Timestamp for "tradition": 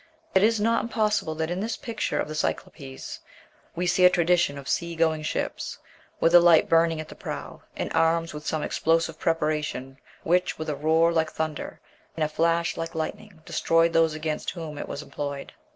4.09-4.57